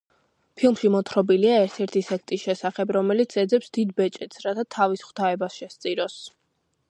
ფილმში 0.59 0.89
მოთხრობილია 0.93 1.59
ერთ-ერთი 1.65 2.01
სექტის 2.07 2.45
შესახებ, 2.47 2.93
რომელიც 2.99 3.37
ეძებს 3.43 3.69
დიდ 3.79 3.93
ბეჭედს, 4.01 4.41
რათა 4.49 4.67
თავის 4.79 5.07
ღვთაებას 5.11 5.61
შესწიროს. 5.63 6.17